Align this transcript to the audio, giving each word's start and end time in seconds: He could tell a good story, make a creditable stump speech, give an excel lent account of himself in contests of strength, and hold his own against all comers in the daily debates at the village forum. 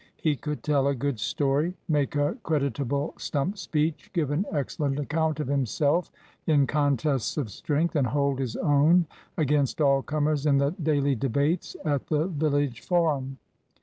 He 0.17 0.35
could 0.35 0.63
tell 0.63 0.87
a 0.87 0.95
good 0.95 1.19
story, 1.19 1.75
make 1.87 2.15
a 2.15 2.35
creditable 2.41 3.13
stump 3.19 3.59
speech, 3.59 4.09
give 4.13 4.31
an 4.31 4.47
excel 4.51 4.87
lent 4.87 4.97
account 4.99 5.39
of 5.39 5.45
himself 5.47 6.11
in 6.47 6.65
contests 6.65 7.37
of 7.37 7.51
strength, 7.51 7.95
and 7.95 8.07
hold 8.07 8.39
his 8.39 8.55
own 8.55 9.05
against 9.37 9.79
all 9.79 10.01
comers 10.01 10.47
in 10.47 10.57
the 10.57 10.71
daily 10.71 11.13
debates 11.13 11.75
at 11.85 12.07
the 12.07 12.25
village 12.25 12.81
forum. 12.81 13.37